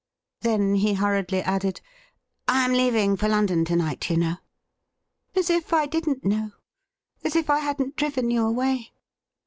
Then 0.39 0.73
he 0.73 0.95
hurriedly 0.95 1.41
added:' 1.43 1.79
I 2.47 2.65
am 2.65 2.73
leaving 2.73 3.15
for 3.15 3.27
London 3.27 3.63
to 3.65 3.75
night, 3.75 4.09
you 4.09 4.17
know.'' 4.17 4.37
As 5.35 5.51
if 5.51 5.73
I 5.73 5.85
didn't 5.85 6.25
know! 6.25 6.53
As 7.23 7.35
if 7.35 7.51
I 7.51 7.59
hadn't 7.59 7.97
driven 7.97 8.31
you 8.31 8.47
away 8.47 8.93